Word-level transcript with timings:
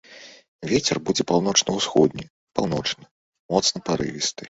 Вецер 0.71 0.97
будзе 1.09 1.27
паўночна-ўсходні, 1.33 2.25
паўночны, 2.59 3.05
моцны 3.51 3.77
парывісты. 3.89 4.37